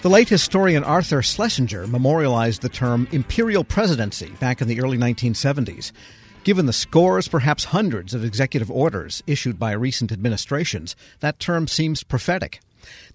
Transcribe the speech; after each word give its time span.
The 0.00 0.08
late 0.08 0.28
historian 0.28 0.84
Arthur 0.84 1.22
Schlesinger 1.22 1.88
memorialized 1.88 2.62
the 2.62 2.68
term 2.68 3.08
imperial 3.10 3.64
presidency 3.64 4.28
back 4.38 4.62
in 4.62 4.68
the 4.68 4.80
early 4.80 4.96
1970s. 4.96 5.90
Given 6.44 6.66
the 6.66 6.72
scores, 6.72 7.26
perhaps 7.26 7.64
hundreds 7.64 8.14
of 8.14 8.24
executive 8.24 8.70
orders 8.70 9.24
issued 9.26 9.58
by 9.58 9.72
recent 9.72 10.12
administrations, 10.12 10.94
that 11.18 11.40
term 11.40 11.66
seems 11.66 12.04
prophetic. 12.04 12.60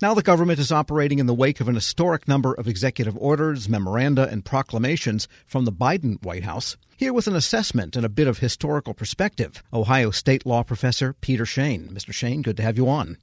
Now 0.02 0.14
the 0.14 0.22
government 0.22 0.60
is 0.60 0.74
operating 0.74 1.20
in 1.20 1.26
the 1.26 1.34
wake 1.34 1.62
of 1.62 1.70
an 1.70 1.76
historic 1.76 2.28
number 2.28 2.54
of 2.54 2.68
executive 2.68 3.16
orders, 3.18 3.70
memoranda, 3.70 4.28
and 4.28 4.44
proclamations 4.44 5.30
from 5.46 5.64
the 5.64 5.72
Biden 5.72 6.22
White 6.22 6.44
House. 6.44 6.76
Here 6.98 7.14
with 7.14 7.28
an 7.28 7.36
assessment 7.36 7.96
and 7.96 8.06
a 8.06 8.10
bit 8.10 8.28
of 8.28 8.40
historical 8.40 8.94
perspective, 8.94 9.64
Ohio 9.72 10.12
State 10.12 10.46
law 10.46 10.64
professor 10.64 11.14
Peter 11.14 11.46
Shane. 11.46 11.88
Mr. 11.94 12.14
Shane, 12.14 12.42
good 12.42 12.58
to 12.58 12.64
have 12.64 12.76
you 12.76 12.90
on. 12.90 13.20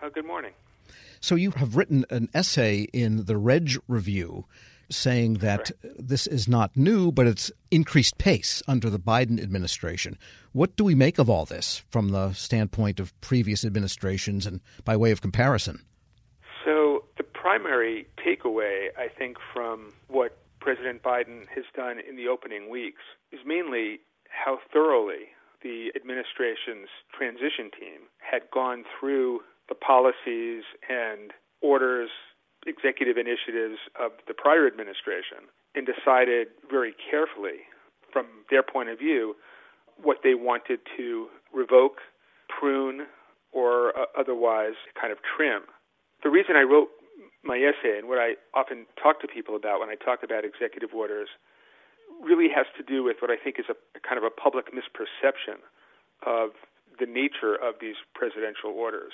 Oh, 0.00 0.10
good 0.10 0.26
morning. 0.26 0.52
So 1.24 1.36
you 1.36 1.52
have 1.52 1.74
written 1.74 2.04
an 2.10 2.28
essay 2.34 2.82
in 2.92 3.24
the 3.24 3.38
Reg 3.38 3.78
Review 3.88 4.44
saying 4.90 5.38
that 5.38 5.70
this 5.82 6.26
is 6.26 6.46
not 6.46 6.76
new, 6.76 7.10
but 7.10 7.26
it's 7.26 7.50
increased 7.70 8.18
pace 8.18 8.62
under 8.68 8.90
the 8.90 8.98
Biden 8.98 9.42
administration. 9.42 10.18
What 10.52 10.76
do 10.76 10.84
we 10.84 10.94
make 10.94 11.18
of 11.18 11.30
all 11.30 11.46
this 11.46 11.82
from 11.88 12.10
the 12.10 12.34
standpoint 12.34 13.00
of 13.00 13.18
previous 13.22 13.64
administrations 13.64 14.44
and 14.44 14.60
by 14.84 14.98
way 14.98 15.12
of 15.12 15.22
comparison? 15.22 15.80
So, 16.62 17.06
the 17.16 17.24
primary 17.24 18.06
takeaway, 18.18 18.88
I 18.98 19.08
think, 19.08 19.38
from 19.50 19.94
what 20.08 20.36
President 20.60 21.02
Biden 21.02 21.48
has 21.54 21.64
done 21.74 22.00
in 22.06 22.16
the 22.16 22.28
opening 22.28 22.68
weeks 22.68 23.00
is 23.32 23.40
mainly 23.46 24.00
how 24.28 24.58
thoroughly 24.70 25.32
the 25.62 25.90
administration's 25.96 26.90
transition 27.16 27.70
team 27.72 28.12
had 28.18 28.42
gone 28.52 28.84
through 29.00 29.40
the 29.68 29.74
policies 29.74 30.64
and 30.88 31.32
orders, 31.62 32.10
executive 32.66 33.16
initiatives 33.16 33.78
of 34.00 34.12
the 34.28 34.34
prior 34.34 34.66
administration, 34.66 35.48
and 35.74 35.86
decided 35.86 36.48
very 36.70 36.94
carefully, 37.10 37.66
from 38.12 38.26
their 38.50 38.62
point 38.62 38.88
of 38.88 38.98
view, 38.98 39.34
what 40.02 40.18
they 40.22 40.34
wanted 40.34 40.80
to 40.96 41.28
revoke, 41.52 41.98
prune, 42.48 43.06
or 43.52 43.96
uh, 43.98 44.06
otherwise 44.18 44.74
kind 45.00 45.12
of 45.12 45.18
trim. 45.22 45.62
The 46.22 46.30
reason 46.30 46.56
I 46.56 46.62
wrote 46.62 46.88
my 47.44 47.56
essay 47.56 47.98
and 47.98 48.08
what 48.08 48.18
I 48.18 48.34
often 48.54 48.86
talk 49.00 49.20
to 49.20 49.28
people 49.28 49.54
about 49.54 49.80
when 49.80 49.90
I 49.90 49.94
talk 49.94 50.22
about 50.22 50.44
executive 50.44 50.90
orders 50.94 51.28
really 52.22 52.48
has 52.48 52.66
to 52.76 52.82
do 52.82 53.04
with 53.04 53.18
what 53.20 53.30
I 53.30 53.36
think 53.36 53.58
is 53.58 53.66
a, 53.68 53.76
a 53.96 54.00
kind 54.00 54.18
of 54.18 54.24
a 54.24 54.30
public 54.30 54.72
misperception 54.72 55.60
of 56.26 56.50
the 56.98 57.06
nature 57.06 57.54
of 57.54 57.74
these 57.80 57.96
presidential 58.14 58.70
orders. 58.70 59.12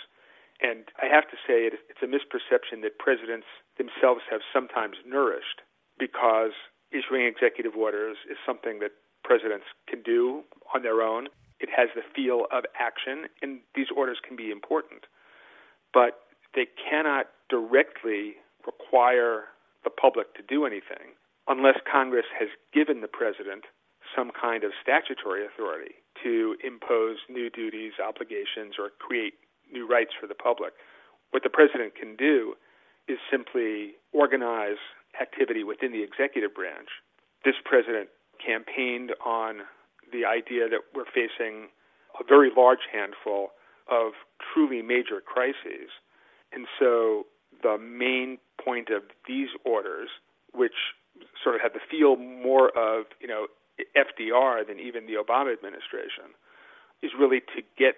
And 0.62 0.84
I 1.00 1.06
have 1.06 1.24
to 1.30 1.36
say, 1.46 1.64
it, 1.64 1.74
it's 1.88 2.02
a 2.02 2.10
misperception 2.10 2.82
that 2.82 2.98
presidents 2.98 3.46
themselves 3.78 4.22
have 4.30 4.40
sometimes 4.52 4.96
nourished 5.06 5.64
because 5.98 6.52
issuing 6.92 7.24
executive 7.24 7.76
orders 7.76 8.16
is 8.30 8.36
something 8.44 8.78
that 8.80 8.92
presidents 9.24 9.66
can 9.88 10.02
do 10.02 10.42
on 10.74 10.82
their 10.82 11.02
own. 11.02 11.28
It 11.60 11.68
has 11.74 11.88
the 11.94 12.02
feel 12.14 12.46
of 12.52 12.64
action, 12.78 13.26
and 13.42 13.60
these 13.74 13.88
orders 13.94 14.18
can 14.26 14.36
be 14.36 14.50
important. 14.50 15.04
But 15.92 16.20
they 16.54 16.66
cannot 16.66 17.26
directly 17.48 18.36
require 18.66 19.44
the 19.84 19.90
public 19.90 20.34
to 20.34 20.42
do 20.42 20.66
anything 20.66 21.16
unless 21.48 21.76
Congress 21.90 22.26
has 22.38 22.48
given 22.72 23.00
the 23.00 23.08
president 23.08 23.64
some 24.14 24.30
kind 24.30 24.64
of 24.64 24.72
statutory 24.82 25.44
authority 25.44 25.94
to 26.22 26.56
impose 26.64 27.18
new 27.28 27.48
duties, 27.48 27.92
obligations, 28.02 28.74
or 28.78 28.90
create 28.98 29.34
new 29.72 29.86
rights 29.86 30.12
for 30.18 30.26
the 30.26 30.34
public. 30.34 30.72
What 31.30 31.42
the 31.42 31.50
president 31.50 31.94
can 31.94 32.16
do 32.16 32.54
is 33.08 33.18
simply 33.30 33.94
organize 34.12 34.78
activity 35.20 35.64
within 35.64 35.92
the 35.92 36.02
executive 36.02 36.54
branch. 36.54 36.88
This 37.44 37.54
president 37.64 38.08
campaigned 38.44 39.12
on 39.24 39.62
the 40.12 40.24
idea 40.24 40.68
that 40.68 40.80
we're 40.94 41.04
facing 41.06 41.68
a 42.18 42.24
very 42.26 42.50
large 42.56 42.90
handful 42.92 43.50
of 43.90 44.12
truly 44.52 44.82
major 44.82 45.20
crises. 45.20 45.90
And 46.52 46.66
so 46.78 47.26
the 47.62 47.78
main 47.78 48.38
point 48.62 48.90
of 48.90 49.02
these 49.26 49.48
orders, 49.64 50.08
which 50.52 50.94
sort 51.42 51.54
of 51.54 51.60
had 51.60 51.72
the 51.74 51.80
feel 51.90 52.16
more 52.16 52.70
of, 52.76 53.06
you 53.20 53.28
know, 53.28 53.46
FDR 53.96 54.66
than 54.66 54.78
even 54.78 55.06
the 55.06 55.14
Obama 55.14 55.52
administration, 55.52 56.34
is 57.02 57.12
really 57.18 57.40
to 57.40 57.62
get 57.78 57.96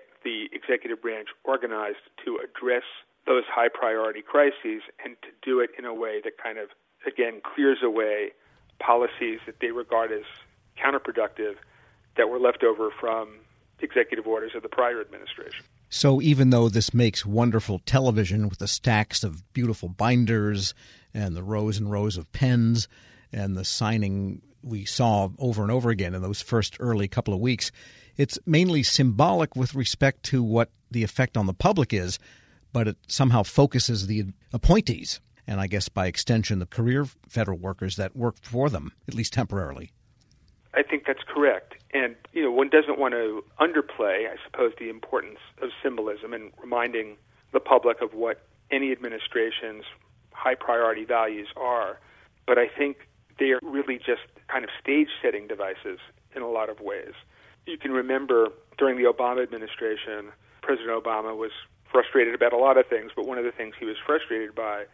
executive 0.63 1.03
branch 1.03 1.29
organized 1.45 2.05
to 2.25 2.39
address 2.39 2.85
those 3.27 3.45
high 3.49 3.69
priority 3.69 4.23
crises 4.23 4.83
and 5.05 5.17
to 5.23 5.29
do 5.43 5.61
it 5.61 5.71
in 5.79 5.85
a 5.85 5.95
way 5.95 6.21
that 6.25 6.39
kind 6.43 6.59
of, 6.59 6.69
again, 7.07 7.41
clears 7.43 7.79
away 7.83 8.33
policies 8.81 9.39
that 9.47 9.57
they 9.61 9.71
regard 9.71 10.11
as 10.13 10.25
counterproductive 10.77 11.55
that 12.17 12.29
were 12.29 12.39
left 12.39 12.63
over 12.63 12.91
from 13.01 13.39
executive 13.81 14.27
orders 14.27 14.53
of 14.55 14.63
the 14.63 14.69
prior 14.69 15.01
administration. 15.01 15.65
So, 15.89 16.23
even 16.23 16.51
though 16.51 16.69
this 16.69 16.95
makes 16.95 17.27
wonderful 17.27 17.81
television 17.81 18.49
with 18.49 18.59
the 18.59 18.69
stacks 18.69 19.23
of 19.23 19.53
beautiful 19.53 19.89
binders 19.89 20.75
and 21.13 21.37
the 21.37 21.43
rows 21.43 21.79
and 21.79 21.91
rows 21.91 22.17
of 22.17 22.33
pens 22.33 22.89
and 23.33 23.57
the 23.57 23.65
signing 23.65 24.41
we 24.63 24.85
saw 24.85 25.29
over 25.39 25.63
and 25.63 25.71
over 25.71 25.91
again 25.91 26.15
in 26.15 26.23
those 26.23 26.41
first 26.41 26.77
early 26.81 27.09
couple 27.09 27.35
of 27.35 27.41
weeks, 27.41 27.73
it's 28.17 28.39
mainly 28.47 28.83
symbolic 28.83 29.57
with 29.57 29.75
respect 29.75 30.23
to 30.25 30.43
what 30.43 30.71
the 30.91 31.03
effect 31.03 31.37
on 31.37 31.47
the 31.47 31.55
public 31.55 31.93
is, 31.93 32.19
but 32.73 32.89
it 32.89 32.97
somehow 33.07 33.43
focuses 33.43 34.07
the 34.07 34.27
appointees, 34.53 35.21
and 35.47 35.61
I 35.61 35.67
guess 35.67 35.89
by 35.89 36.07
extension, 36.07 36.59
the 36.59 36.67
career 36.67 37.07
federal 37.29 37.59
workers 37.59 37.97
that 37.97 38.17
work 38.17 38.37
for 38.43 38.69
them, 38.69 38.93
at 39.09 39.15
least 39.15 39.33
temporarily. 39.33 39.93
I 40.75 40.83
think 40.83 41.05
that's 41.07 41.23
correct. 41.27 41.75
And, 41.93 42.17
you 42.33 42.43
know, 42.43 42.51
one 42.51 42.71
doesn't 42.71 42.99
want 42.99 43.13
to 43.13 43.45
underplay, 43.61 44.27
I 44.27 44.37
suppose, 44.45 44.73
the 44.79 44.89
importance 44.89 45.39
of 45.61 45.71
symbolism 45.83 46.33
and 46.33 46.51
reminding 46.59 47.17
the 47.53 47.61
public 47.61 48.01
of 48.01 48.15
what 48.15 48.47
any 48.71 48.93
administration's 48.93 49.85
high 50.31 50.55
priority 50.55 51.05
values 51.05 51.49
are. 51.57 51.99
But 52.47 52.59
I 52.59 52.69
think 52.69 53.09
they 53.39 53.51
are 53.53 53.61
really 53.63 53.99
just 53.99 54.23
kind 54.49 54.65
of 54.65 54.71
stage 54.81 55.09
setting 55.23 55.47
devices 55.47 55.99
in 56.35 56.43
a 56.43 56.49
lot 56.49 56.69
of 56.69 56.81
ways. 56.81 57.13
You 57.67 57.79
can 57.79 57.93
remember 57.93 58.49
during 58.79 58.97
the 58.97 59.11
Obama 59.11 59.43
administration, 59.43 60.33
President 60.63 60.91
Obama 60.91 61.37
was 61.37 61.53
frustrated 61.91 62.35
about 62.35 62.53
a 62.53 62.57
lot 62.57 62.79
of 62.79 62.87
things, 62.87 63.13
but 63.15 63.27
one 63.27 63.39
of 63.39 63.45
the 63.45 63.53
things 63.53 63.75
he 63.79 63.85
was 63.85 63.97
frustrated 64.05 64.55
by 64.55 64.85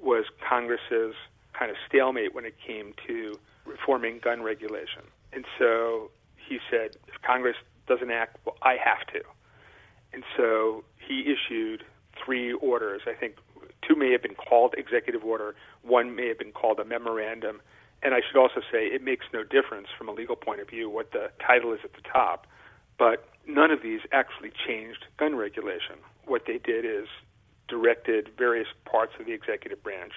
was 0.00 0.24
Congress's 0.46 1.14
kind 1.52 1.70
of 1.70 1.76
stalemate 1.88 2.34
when 2.34 2.44
it 2.44 2.54
came 2.64 2.94
to 3.06 3.38
reforming 3.64 4.20
gun 4.22 4.42
regulation. 4.42 5.02
And 5.32 5.44
so 5.58 6.10
he 6.36 6.58
said, 6.70 6.96
if 7.08 7.20
Congress 7.22 7.56
doesn't 7.86 8.10
act, 8.10 8.38
well, 8.44 8.56
I 8.62 8.76
have 8.82 9.06
to. 9.12 9.22
And 10.12 10.22
so 10.36 10.84
he 10.96 11.24
issued 11.32 11.84
three 12.24 12.52
orders. 12.52 13.02
I 13.06 13.14
think 13.14 13.36
two 13.86 13.96
may 13.96 14.12
have 14.12 14.22
been 14.22 14.34
called 14.34 14.74
executive 14.78 15.24
order, 15.24 15.54
one 15.82 16.14
may 16.14 16.28
have 16.28 16.38
been 16.38 16.52
called 16.52 16.78
a 16.78 16.84
memorandum, 16.84 17.60
and 18.04 18.14
I 18.14 18.20
should 18.20 18.38
also 18.38 18.60
say 18.70 18.84
it 18.84 19.02
makes 19.02 19.24
no 19.32 19.42
difference 19.42 19.88
from 19.96 20.08
a 20.08 20.12
legal 20.12 20.36
point 20.36 20.60
of 20.60 20.68
view 20.68 20.90
what 20.90 21.12
the 21.12 21.30
title 21.44 21.72
is 21.72 21.80
at 21.82 21.94
the 21.94 22.02
top. 22.02 22.46
But 22.98 23.26
none 23.46 23.70
of 23.70 23.82
these 23.82 24.00
actually 24.12 24.52
changed 24.66 25.06
gun 25.16 25.34
regulation. 25.34 25.96
What 26.26 26.42
they 26.46 26.58
did 26.58 26.84
is 26.84 27.08
directed 27.66 28.30
various 28.36 28.68
parts 28.84 29.14
of 29.18 29.24
the 29.24 29.32
executive 29.32 29.82
branch, 29.82 30.12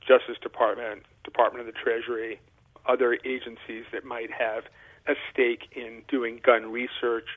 Justice 0.00 0.36
Department, 0.42 1.04
Department 1.22 1.66
of 1.66 1.72
the 1.72 1.78
Treasury, 1.80 2.40
other 2.86 3.14
agencies 3.24 3.84
that 3.92 4.04
might 4.04 4.30
have 4.32 4.64
a 5.06 5.14
stake 5.32 5.68
in 5.76 6.02
doing 6.08 6.40
gun 6.44 6.72
research, 6.72 7.28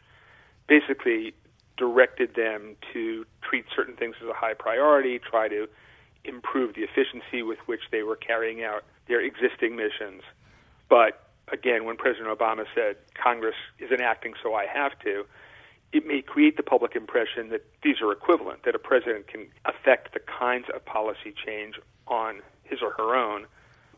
basically 0.68 1.34
directed 1.78 2.34
them 2.36 2.76
to 2.92 3.26
treat 3.48 3.66
certain 3.76 3.96
things 3.96 4.16
as 4.22 4.28
a 4.28 4.34
high 4.34 4.56
priority, 4.56 5.20
try 5.20 5.48
to 5.48 5.68
improve 6.24 6.74
the 6.74 6.82
efficiency 6.82 7.44
with 7.44 7.60
which 7.68 7.82
they 7.92 8.02
were 8.02 8.16
carrying 8.16 8.64
out 8.64 8.84
their 9.08 9.22
existing 9.22 9.76
missions. 9.76 10.22
But 10.90 11.28
again, 11.52 11.86
when 11.86 11.98
President 11.98 12.38
Obama 12.38 12.66
said 12.74 12.98
Congress 13.22 13.56
isn't 13.80 14.02
acting, 14.02 14.34
so 14.42 14.54
I 14.54 14.66
have 14.66 14.98
to, 15.00 15.26
it 15.92 16.06
may 16.06 16.22
create 16.22 16.58
the 16.58 16.64
public 16.64 16.96
impression 16.96 17.50
that 17.50 17.66
these 17.84 18.02
are 18.02 18.12
equivalent, 18.12 18.64
that 18.64 18.76
a 18.76 18.80
president 18.80 19.28
can 19.28 19.48
affect 19.66 20.14
the 20.14 20.20
kinds 20.20 20.66
of 20.74 20.84
policy 20.86 21.34
change 21.46 21.76
on 22.08 22.42
his 22.64 22.80
or 22.82 22.92
her 22.92 23.16
own 23.16 23.46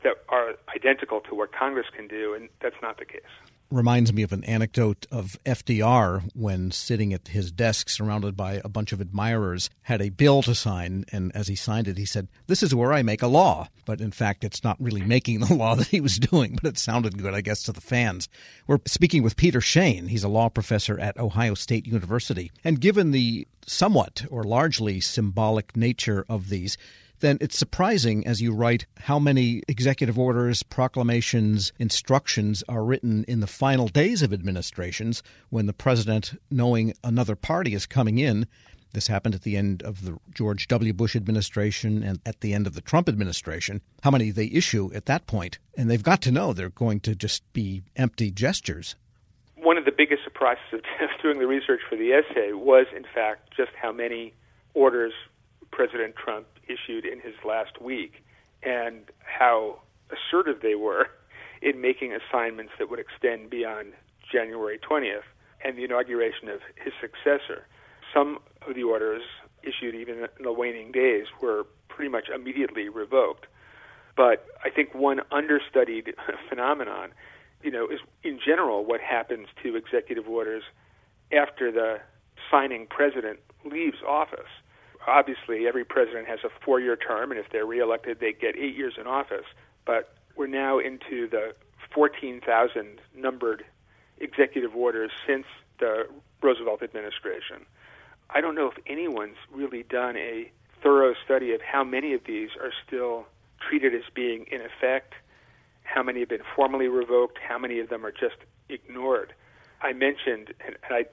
that 0.03 0.17
are 0.29 0.55
identical 0.75 1.21
to 1.21 1.35
what 1.35 1.51
Congress 1.51 1.87
can 1.95 2.07
do, 2.07 2.33
and 2.33 2.49
that's 2.61 2.75
not 2.81 2.97
the 2.97 3.05
case. 3.05 3.21
Reminds 3.69 4.13
me 4.13 4.23
of 4.23 4.31
an 4.31 4.45
anecdote 4.45 5.05
of 5.11 5.37
FDR 5.45 6.29
when 6.33 6.71
sitting 6.71 7.11
at 7.11 7.27
his 7.27 7.51
desk 7.51 7.89
surrounded 7.89 8.37
by 8.37 8.61
a 8.63 8.69
bunch 8.69 8.93
of 8.93 9.01
admirers 9.01 9.69
had 9.81 10.01
a 10.01 10.07
bill 10.07 10.41
to 10.43 10.55
sign 10.55 11.03
and 11.11 11.35
as 11.35 11.49
he 11.49 11.55
signed 11.55 11.89
it 11.89 11.97
he 11.97 12.05
said 12.05 12.29
this 12.47 12.63
is 12.63 12.73
where 12.73 12.93
I 12.93 13.03
make 13.03 13.21
a 13.21 13.27
law. 13.27 13.67
But 13.83 13.99
in 13.99 14.11
fact 14.11 14.45
it's 14.45 14.63
not 14.63 14.77
really 14.79 15.01
making 15.01 15.41
the 15.41 15.53
law 15.53 15.75
that 15.75 15.87
he 15.87 15.99
was 15.99 16.17
doing 16.17 16.57
but 16.61 16.69
it 16.69 16.77
sounded 16.77 17.17
good 17.17 17.33
I 17.33 17.41
guess 17.41 17.61
to 17.63 17.73
the 17.73 17.81
fans. 17.81 18.29
We're 18.67 18.79
speaking 18.85 19.21
with 19.21 19.35
Peter 19.35 19.59
Shane. 19.59 20.07
He's 20.07 20.23
a 20.23 20.29
law 20.29 20.47
professor 20.47 20.97
at 20.97 21.19
Ohio 21.19 21.53
State 21.53 21.85
University. 21.85 22.53
And 22.63 22.79
given 22.79 23.11
the 23.11 23.49
somewhat 23.65 24.25
or 24.31 24.45
largely 24.45 25.01
symbolic 25.01 25.75
nature 25.75 26.25
of 26.29 26.47
these 26.47 26.77
then 27.19 27.37
it's 27.41 27.57
surprising, 27.57 28.25
as 28.27 28.41
you 28.41 28.53
write, 28.53 28.85
how 29.01 29.19
many 29.19 29.63
executive 29.67 30.19
orders, 30.19 30.63
proclamations, 30.63 31.73
instructions 31.79 32.63
are 32.69 32.83
written 32.83 33.23
in 33.27 33.39
the 33.39 33.47
final 33.47 33.87
days 33.87 34.21
of 34.21 34.33
administrations 34.33 35.23
when 35.49 35.65
the 35.65 35.73
president, 35.73 36.39
knowing 36.51 36.93
another 37.03 37.35
party 37.35 37.73
is 37.73 37.85
coming 37.85 38.19
in, 38.19 38.47
this 38.93 39.07
happened 39.07 39.35
at 39.35 39.41
the 39.41 39.57
end 39.57 39.83
of 39.83 40.05
the 40.05 40.17
George 40.33 40.67
W. 40.67 40.93
Bush 40.93 41.15
administration 41.15 42.03
and 42.03 42.19
at 42.25 42.41
the 42.41 42.53
end 42.53 42.67
of 42.67 42.73
the 42.73 42.81
Trump 42.81 43.09
administration. 43.09 43.81
How 44.03 44.11
many 44.11 44.31
they 44.31 44.47
issue 44.47 44.91
at 44.93 45.05
that 45.05 45.27
point? 45.27 45.59
And 45.75 45.89
they've 45.89 46.01
got 46.01 46.21
to 46.23 46.31
know 46.31 46.53
they're 46.53 46.69
going 46.69 47.01
to 47.01 47.15
just 47.15 47.43
be 47.53 47.83
empty 47.95 48.31
gestures. 48.31 48.95
One 49.55 49.77
of 49.77 49.85
the 49.85 49.91
biggest 49.91 50.23
surprises 50.23 50.63
of 50.73 50.81
doing 51.21 51.39
the 51.39 51.47
research 51.47 51.81
for 51.89 51.95
the 51.95 52.11
essay 52.13 52.53
was, 52.53 52.85
in 52.95 53.03
fact, 53.03 53.53
just 53.55 53.71
how 53.79 53.91
many 53.91 54.33
orders 54.73 55.13
President 55.77 56.15
Trump 56.15 56.47
issued 56.63 57.05
in 57.05 57.19
his 57.19 57.35
last 57.45 57.79
week 57.79 58.23
and 58.63 59.11
how 59.21 59.77
assertive 60.09 60.63
they 60.63 60.73
were 60.73 61.05
in 61.61 61.79
making 61.79 62.17
assignments 62.17 62.73
that 62.79 62.89
would 62.89 62.99
extend 62.99 63.51
beyond 63.51 63.93
January 64.31 64.79
20th 64.79 65.29
and 65.63 65.77
the 65.77 65.83
inauguration 65.83 66.49
of 66.49 66.61
his 66.83 66.93
successor. 66.99 67.67
Some 68.11 68.39
of 68.67 68.73
the 68.73 68.81
orders 68.81 69.21
issued 69.61 69.93
even 69.93 70.15
in 70.17 70.43
the 70.43 70.51
waning 70.51 70.91
days 70.91 71.27
were 71.43 71.67
pretty 71.89 72.09
much 72.09 72.27
immediately 72.33 72.89
revoked. 72.89 73.45
But 74.15 74.47
I 74.65 74.71
think 74.71 74.95
one 74.95 75.21
understudied 75.31 76.15
phenomenon, 76.49 77.09
you 77.61 77.69
know, 77.69 77.85
is 77.87 77.99
in 78.23 78.39
general 78.43 78.83
what 78.83 78.99
happens 78.99 79.47
to 79.61 79.75
executive 79.75 80.27
orders 80.27 80.63
after 81.31 81.71
the 81.71 81.97
signing 82.49 82.87
president 82.89 83.37
leaves 83.63 83.97
office 84.07 84.49
obviously 85.07 85.67
every 85.67 85.85
president 85.85 86.27
has 86.27 86.39
a 86.43 86.49
four 86.63 86.79
year 86.79 86.95
term, 86.95 87.31
and 87.31 87.39
if 87.39 87.47
they're 87.51 87.65
reelected, 87.65 88.19
they 88.19 88.33
get 88.33 88.55
eight 88.57 88.75
years 88.75 88.95
in 88.99 89.07
office. 89.07 89.45
But 89.85 90.13
we're 90.35 90.47
now 90.47 90.79
into 90.79 91.27
the 91.27 91.55
14,000 91.93 92.99
numbered 93.15 93.65
executive 94.19 94.75
orders 94.75 95.11
since 95.25 95.45
the 95.79 96.07
Roosevelt 96.41 96.83
administration. 96.83 97.65
I 98.29 98.41
don't 98.41 98.55
know 98.55 98.69
if 98.69 98.77
anyone's 98.85 99.37
really 99.51 99.83
done 99.83 100.17
a 100.17 100.51
thorough 100.83 101.13
study 101.23 101.53
of 101.53 101.61
how 101.61 101.83
many 101.83 102.13
of 102.13 102.21
these 102.25 102.49
are 102.61 102.71
still 102.85 103.25
treated 103.59 103.95
as 103.95 104.03
being 104.13 104.45
in 104.51 104.61
effect, 104.61 105.13
how 105.83 106.03
many 106.03 106.19
have 106.19 106.29
been 106.29 106.43
formally 106.55 106.87
revoked, 106.87 107.39
how 107.39 107.57
many 107.57 107.79
of 107.79 107.89
them 107.89 108.05
are 108.05 108.11
just 108.11 108.35
ignored. 108.69 109.33
I 109.81 109.93
mentioned, 109.93 110.53
and 110.65 110.75
I, 110.89 111.05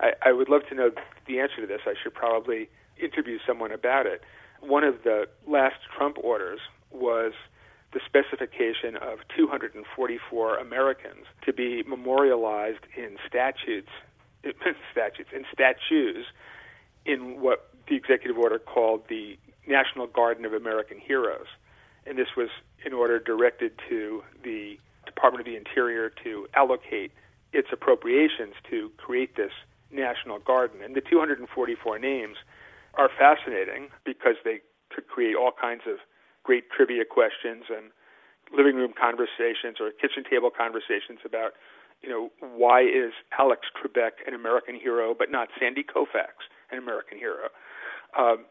I, 0.00 0.12
I 0.30 0.32
would 0.32 0.48
love 0.48 0.62
to 0.70 0.74
know 0.74 0.90
the 1.26 1.40
answer 1.40 1.60
to 1.60 1.66
this. 1.66 1.82
I 1.86 1.94
should 2.02 2.14
probably 2.14 2.68
interview 3.02 3.38
someone 3.46 3.72
about 3.72 4.06
it. 4.06 4.22
One 4.60 4.84
of 4.84 5.02
the 5.04 5.28
last 5.46 5.76
Trump 5.96 6.16
orders 6.22 6.60
was 6.90 7.32
the 7.92 8.00
specification 8.04 8.96
of 8.96 9.20
244 9.36 10.58
Americans 10.58 11.24
to 11.44 11.52
be 11.52 11.82
memorialized 11.84 12.84
in 12.96 13.16
statutes, 13.26 13.88
statutes, 14.92 15.30
in 15.34 15.44
statues, 15.52 16.26
in 17.06 17.40
what 17.40 17.70
the 17.88 17.96
executive 17.96 18.36
order 18.36 18.58
called 18.58 19.02
the 19.08 19.38
National 19.66 20.06
Garden 20.06 20.44
of 20.44 20.52
American 20.52 20.98
Heroes. 20.98 21.46
And 22.06 22.18
this 22.18 22.28
was 22.36 22.48
in 22.84 22.92
order 22.92 23.18
directed 23.18 23.72
to 23.88 24.22
the 24.42 24.78
Department 25.06 25.46
of 25.46 25.52
the 25.52 25.56
Interior 25.56 26.10
to 26.24 26.46
allocate 26.54 27.12
its 27.52 27.68
appropriations 27.72 28.54
to 28.70 28.90
create 28.98 29.36
this 29.36 29.52
National 29.90 30.38
Garden. 30.38 30.82
And 30.82 30.94
the 30.94 31.00
244 31.00 31.98
names 31.98 32.36
are 32.94 33.08
fascinating 33.08 33.88
because 34.04 34.36
they 34.44 34.60
could 34.90 35.06
create 35.08 35.36
all 35.36 35.52
kinds 35.52 35.82
of 35.86 35.98
great 36.42 36.70
trivia 36.70 37.04
questions 37.04 37.64
and 37.68 37.90
living 38.56 38.76
room 38.76 38.92
conversations 38.98 39.76
or 39.80 39.90
kitchen 39.90 40.24
table 40.28 40.50
conversations 40.50 41.20
about, 41.24 41.52
you 42.02 42.08
know, 42.08 42.30
why 42.40 42.80
is 42.82 43.12
Alex 43.38 43.68
Trebek 43.76 44.24
an 44.26 44.34
American 44.34 44.74
hero 44.74 45.14
but 45.16 45.30
not 45.30 45.48
Sandy 45.58 45.84
Koufax 45.84 46.48
an 46.70 46.78
American 46.78 47.18
hero? 47.18 47.48
Um, 48.18 48.46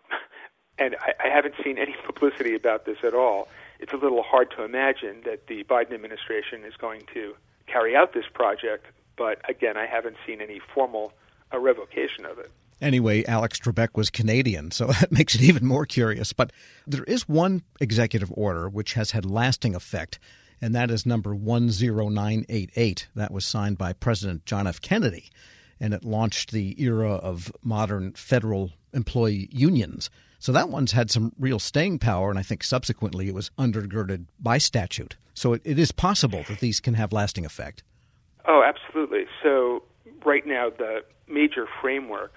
and 0.77 0.95
I, 1.01 1.27
I 1.27 1.29
haven't 1.33 1.55
seen 1.63 1.77
any 1.77 1.95
publicity 2.05 2.55
about 2.55 2.85
this 2.85 2.97
at 3.03 3.13
all. 3.13 3.47
It's 3.79 3.93
a 3.93 3.97
little 3.97 4.23
hard 4.23 4.51
to 4.57 4.63
imagine 4.63 5.21
that 5.25 5.47
the 5.47 5.63
Biden 5.63 5.93
administration 5.93 6.63
is 6.63 6.75
going 6.77 7.01
to 7.13 7.35
carry 7.67 7.95
out 7.95 8.13
this 8.13 8.25
project, 8.33 8.85
but 9.17 9.41
again, 9.49 9.77
I 9.77 9.85
haven't 9.85 10.17
seen 10.25 10.41
any 10.41 10.59
formal 10.73 11.13
uh, 11.53 11.59
revocation 11.59 12.25
of 12.25 12.39
it. 12.39 12.51
Anyway, 12.81 13.25
Alex 13.25 13.59
Trebek 13.59 13.95
was 13.95 14.09
Canadian, 14.09 14.71
so 14.71 14.87
that 14.99 15.11
makes 15.11 15.35
it 15.35 15.41
even 15.41 15.65
more 15.65 15.85
curious. 15.85 16.33
But 16.33 16.51
there 16.85 17.03
is 17.03 17.27
one 17.27 17.63
executive 17.79 18.31
order 18.35 18.69
which 18.69 18.93
has 18.93 19.11
had 19.11 19.25
lasting 19.25 19.75
effect, 19.75 20.19
and 20.61 20.75
that 20.75 20.91
is 20.91 21.05
number 21.05 21.33
10988. 21.33 23.07
That 23.15 23.31
was 23.31 23.45
signed 23.45 23.77
by 23.77 23.93
President 23.93 24.45
John 24.45 24.67
F. 24.67 24.81
Kennedy, 24.81 25.29
and 25.79 25.93
it 25.93 26.03
launched 26.03 26.51
the 26.51 26.81
era 26.81 27.13
of 27.13 27.51
modern 27.63 28.13
federal 28.13 28.71
employee 28.93 29.49
unions. 29.51 30.09
So 30.39 30.51
that 30.51 30.69
one's 30.69 30.91
had 30.91 31.09
some 31.09 31.33
real 31.39 31.59
staying 31.59 31.99
power, 31.99 32.29
and 32.29 32.37
I 32.37 32.43
think 32.43 32.63
subsequently 32.63 33.27
it 33.27 33.33
was 33.33 33.49
undergirded 33.57 34.25
by 34.39 34.59
statute. 34.59 35.15
So 35.33 35.53
it, 35.53 35.61
it 35.63 35.79
is 35.79 35.91
possible 35.91 36.43
that 36.47 36.59
these 36.59 36.79
can 36.79 36.93
have 36.93 37.11
lasting 37.11 37.45
effect. 37.45 37.83
Oh, 38.47 38.63
absolutely. 38.63 39.25
So 39.43 39.83
right 40.25 40.45
now, 40.45 40.69
the 40.69 41.01
major 41.27 41.67
framework 41.81 42.33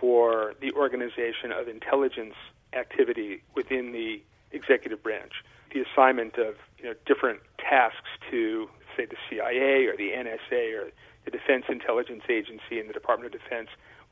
for 0.00 0.54
the 0.60 0.72
organization 0.72 1.52
of 1.52 1.68
intelligence 1.68 2.34
activity 2.72 3.42
within 3.54 3.92
the 3.92 4.22
executive 4.52 5.02
branch. 5.02 5.32
The 5.72 5.84
assignment 5.92 6.36
of 6.38 6.54
you 6.78 6.84
know, 6.84 6.94
different 7.06 7.40
tasks 7.58 8.08
to, 8.30 8.68
say, 8.96 9.06
the 9.06 9.16
CIA 9.28 9.86
or 9.86 9.96
the 9.96 10.10
NSA 10.10 10.78
or 10.78 10.90
the 11.24 11.30
Defense 11.30 11.64
Intelligence 11.68 12.22
Agency 12.28 12.80
and 12.80 12.88
the 12.88 12.94
Department 12.94 13.34
of 13.34 13.40
Defense, 13.40 13.68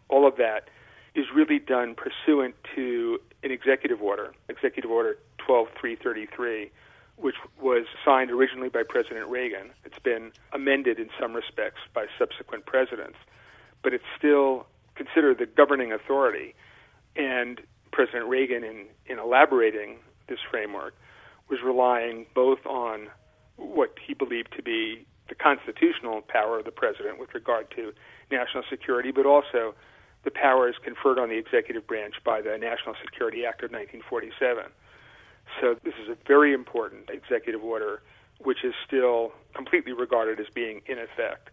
all 0.09 0.27
of 0.27 0.37
that 0.37 0.69
is 1.15 1.27
really 1.35 1.59
done 1.59 1.95
pursuant 1.95 2.55
to 2.75 3.19
an 3.43 3.51
executive 3.51 4.03
order, 4.03 4.35
Executive 4.49 4.91
Order 4.91 5.17
12333, 5.39 6.71
which 7.17 7.37
was 7.61 7.87
signed 8.05 8.31
originally 8.31 8.69
by 8.69 8.83
President 8.87 9.27
Reagan. 9.29 9.71
It's 9.85 9.99
been 9.99 10.33
amended 10.53 10.99
in 10.99 11.09
some 11.19 11.33
respects 11.33 11.81
by 11.95 12.07
subsequent 12.19 12.67
presidents, 12.67 13.17
but 13.83 13.95
it's 13.95 14.05
still 14.19 14.67
considered 14.97 15.39
the 15.39 15.47
governing 15.47 15.93
authority. 15.93 16.55
And 17.15 17.61
President 17.93 18.29
Reagan, 18.29 18.65
in, 18.65 18.87
in 19.07 19.19
elaborating 19.19 19.99
this 20.29 20.39
framework, 20.51 20.95
was 21.49 21.61
relying 21.65 22.27
both 22.35 22.65
on 22.67 23.09
what 23.57 23.95
he 24.05 24.15
believed 24.15 24.53
to 24.57 24.63
be 24.63 25.07
the 25.29 25.35
constitutional 25.35 26.23
power 26.23 26.59
of 26.59 26.65
the 26.65 26.71
president 26.71 27.19
with 27.19 27.35
regard 27.35 27.71
to 27.71 27.93
national 28.31 28.63
security, 28.71 29.11
but 29.11 29.27
also 29.27 29.75
the 30.25 30.31
powers 30.31 30.75
conferred 30.83 31.19
on 31.19 31.29
the 31.29 31.37
executive 31.37 31.87
branch 31.87 32.15
by 32.25 32.41
the 32.41 32.59
National 32.59 32.95
Security 33.05 33.47
Act 33.47 33.63
of 33.63 33.71
1947. 33.71 34.65
So 35.61 35.77
this 35.85 35.95
is 36.03 36.09
a 36.09 36.17
very 36.27 36.53
important 36.53 37.11
executive 37.11 37.63
order, 37.63 38.03
which 38.41 38.65
is 38.65 38.75
still 38.87 39.33
completely 39.55 39.93
regarded 39.93 40.41
as 40.41 40.47
being 40.53 40.83
in 40.87 40.99
effect 40.99 41.51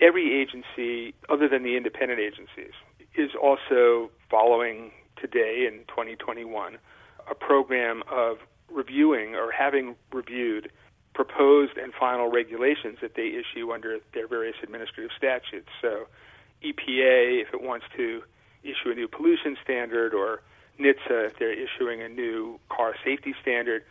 every 0.00 0.40
agency, 0.40 1.14
other 1.28 1.48
than 1.48 1.62
the 1.62 1.76
independent 1.76 2.20
agencies, 2.20 2.72
is 3.14 3.30
also 3.40 4.10
following 4.30 4.92
today 5.16 5.66
in 5.66 5.84
2021 5.88 6.78
a 7.28 7.34
program 7.34 8.02
of 8.10 8.38
reviewing 8.70 9.34
or 9.34 9.50
having 9.50 9.96
reviewed 10.12 10.70
proposed 11.14 11.76
and 11.78 11.92
final 11.94 12.30
regulations 12.30 12.98
that 13.00 13.14
they 13.14 13.28
issue 13.28 13.72
under 13.72 13.98
their 14.12 14.28
various 14.28 14.56
administrative 14.62 15.10
statutes. 15.16 15.68
So, 15.80 16.06
EPA, 16.62 17.42
if 17.42 17.54
it 17.54 17.62
wants 17.62 17.86
to 17.96 18.22
issue 18.62 18.90
a 18.90 18.94
new 18.94 19.08
pollution 19.08 19.56
standard, 19.62 20.12
or 20.12 20.42
NHTSA, 20.78 21.30
if 21.30 21.38
they're 21.38 21.52
issuing 21.52 22.02
a 22.02 22.08
new 22.08 22.60
car 22.68 22.94
safety 23.02 23.34
standard, 23.40 23.82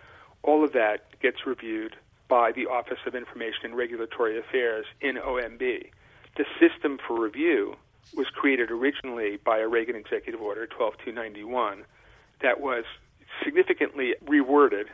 all 0.43 0.63
of 0.63 0.73
that 0.73 1.19
gets 1.19 1.47
reviewed 1.47 1.95
by 2.27 2.51
the 2.51 2.67
Office 2.67 2.99
of 3.05 3.15
Information 3.15 3.65
and 3.65 3.75
Regulatory 3.75 4.37
Affairs 4.37 4.85
in 5.01 5.15
OMB. 5.15 5.89
The 6.35 6.45
system 6.59 6.99
for 7.05 7.19
review 7.19 7.75
was 8.15 8.27
created 8.27 8.71
originally 8.71 9.37
by 9.37 9.59
a 9.59 9.67
Reagan 9.67 9.95
Executive 9.95 10.41
Order 10.41 10.67
12291 10.67 11.85
that 12.41 12.59
was 12.59 12.83
significantly 13.43 14.15
reworded, 14.25 14.85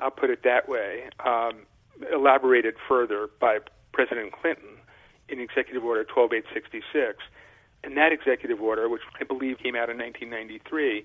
I'll 0.00 0.10
put 0.10 0.30
it 0.30 0.42
that 0.42 0.68
way, 0.68 1.08
um, 1.24 1.66
elaborated 2.12 2.74
further 2.88 3.28
by 3.40 3.58
President 3.92 4.32
Clinton 4.32 4.78
in 5.28 5.40
Executive 5.40 5.84
Order 5.84 6.04
12866. 6.04 7.22
And 7.84 7.96
that 7.96 8.12
executive 8.12 8.60
order, 8.60 8.88
which 8.88 9.02
I 9.20 9.24
believe 9.24 9.58
came 9.58 9.76
out 9.76 9.90
in 9.90 9.98
1993, 9.98 11.04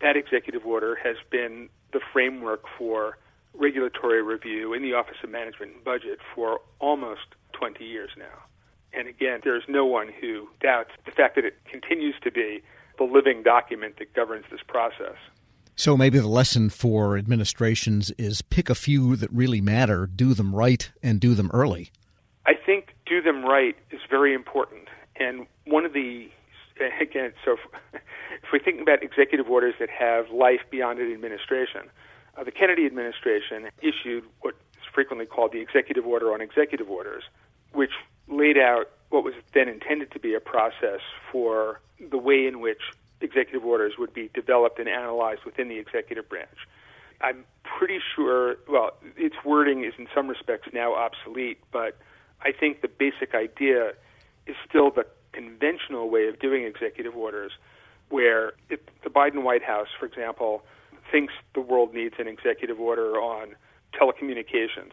that 0.00 0.16
executive 0.16 0.64
order 0.64 0.96
has 1.02 1.16
been 1.30 1.68
the 1.92 2.00
framework 2.12 2.64
for 2.78 3.18
regulatory 3.54 4.22
review 4.22 4.72
in 4.72 4.82
the 4.82 4.94
Office 4.94 5.16
of 5.22 5.30
Management 5.30 5.74
and 5.74 5.84
Budget 5.84 6.18
for 6.34 6.60
almost 6.78 7.34
20 7.52 7.84
years 7.84 8.10
now. 8.16 8.51
And 8.94 9.08
again, 9.08 9.40
there's 9.42 9.64
no 9.68 9.86
one 9.86 10.08
who 10.20 10.48
doubts 10.60 10.90
the 11.04 11.10
fact 11.10 11.36
that 11.36 11.44
it 11.44 11.56
continues 11.64 12.14
to 12.22 12.30
be 12.30 12.62
the 12.98 13.04
living 13.04 13.42
document 13.42 13.98
that 13.98 14.12
governs 14.14 14.44
this 14.50 14.60
process. 14.66 15.16
So 15.74 15.96
maybe 15.96 16.18
the 16.18 16.28
lesson 16.28 16.68
for 16.68 17.16
administrations 17.16 18.10
is 18.18 18.42
pick 18.42 18.68
a 18.68 18.74
few 18.74 19.16
that 19.16 19.32
really 19.32 19.60
matter, 19.60 20.06
do 20.06 20.34
them 20.34 20.54
right, 20.54 20.90
and 21.02 21.18
do 21.18 21.34
them 21.34 21.50
early. 21.52 21.90
I 22.44 22.54
think 22.54 22.94
do 23.06 23.22
them 23.22 23.44
right 23.44 23.76
is 23.90 24.00
very 24.10 24.34
important. 24.34 24.88
And 25.16 25.46
one 25.66 25.84
of 25.84 25.92
the, 25.92 26.28
again, 27.00 27.32
so 27.44 27.52
if, 27.52 27.60
if 28.34 28.52
we're 28.52 28.62
thinking 28.62 28.82
about 28.82 29.02
executive 29.02 29.48
orders 29.48 29.74
that 29.80 29.88
have 29.88 30.30
life 30.30 30.60
beyond 30.70 30.98
an 30.98 31.10
administration, 31.12 31.88
uh, 32.36 32.44
the 32.44 32.50
Kennedy 32.50 32.86
administration 32.86 33.68
issued 33.80 34.24
what 34.40 34.54
is 34.74 34.86
frequently 34.92 35.26
called 35.26 35.52
the 35.52 35.60
Executive 35.60 36.06
Order 36.06 36.32
on 36.32 36.40
Executive 36.40 36.90
Orders, 36.90 37.24
which 37.72 37.92
laid 38.28 38.58
out 38.58 38.90
what 39.10 39.24
was 39.24 39.34
then 39.52 39.68
intended 39.68 40.10
to 40.12 40.18
be 40.18 40.34
a 40.34 40.40
process 40.40 41.00
for 41.30 41.80
the 42.10 42.18
way 42.18 42.46
in 42.46 42.60
which 42.60 42.80
executive 43.20 43.64
orders 43.64 43.94
would 43.98 44.12
be 44.12 44.30
developed 44.34 44.78
and 44.78 44.88
analyzed 44.88 45.44
within 45.44 45.68
the 45.68 45.78
executive 45.78 46.28
branch. 46.28 46.66
I'm 47.20 47.44
pretty 47.62 48.00
sure, 48.14 48.56
well, 48.68 48.96
its 49.16 49.36
wording 49.44 49.84
is 49.84 49.92
in 49.98 50.08
some 50.14 50.28
respects 50.28 50.68
now 50.72 50.94
obsolete, 50.94 51.58
but 51.70 51.98
I 52.42 52.52
think 52.52 52.80
the 52.82 52.88
basic 52.88 53.34
idea 53.34 53.92
is 54.46 54.56
still 54.68 54.90
the 54.90 55.06
conventional 55.32 56.10
way 56.10 56.26
of 56.28 56.40
doing 56.40 56.64
executive 56.64 57.14
orders, 57.16 57.52
where 58.08 58.54
if 58.68 58.80
the 59.04 59.10
Biden 59.10 59.42
White 59.44 59.62
House, 59.62 59.88
for 59.98 60.06
example, 60.06 60.64
thinks 61.10 61.32
the 61.54 61.60
world 61.60 61.94
needs 61.94 62.14
an 62.18 62.26
executive 62.26 62.80
order 62.80 63.20
on 63.20 63.54
telecommunications. 63.94 64.92